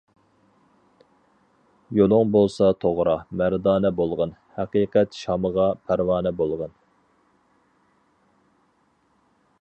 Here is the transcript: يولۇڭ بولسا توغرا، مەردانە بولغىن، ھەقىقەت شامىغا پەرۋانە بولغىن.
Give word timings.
يولۇڭ 1.97 2.31
بولسا 2.35 2.69
توغرا، 2.85 3.13
مەردانە 3.43 3.93
بولغىن، 4.01 4.33
ھەقىقەت 4.57 5.21
شامىغا 5.21 5.69
پەرۋانە 5.91 6.33
بولغىن. 6.41 6.77